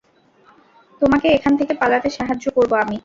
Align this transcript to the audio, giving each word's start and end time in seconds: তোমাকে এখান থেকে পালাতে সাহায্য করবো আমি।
তোমাকে 1.01 1.27
এখান 1.29 1.53
থেকে 1.59 1.73
পালাতে 1.81 2.09
সাহায্য 2.09 2.45
করবো 2.55 2.75
আমি। 2.83 2.97